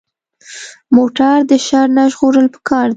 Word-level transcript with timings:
موټر 0.95 1.35
د 1.49 1.51
شر 1.67 1.87
نه 1.97 2.03
ژغورل 2.11 2.47
پکار 2.55 2.87
دي. 2.87 2.89